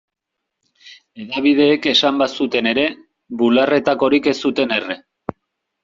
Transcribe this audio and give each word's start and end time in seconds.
Hedabideek 1.25 1.85
esan 1.93 2.17
bazuten 2.23 2.71
ere, 2.73 2.87
bularretakorik 3.45 4.35
ez 4.35 4.39
zuten 4.47 4.79
erre. 4.81 5.03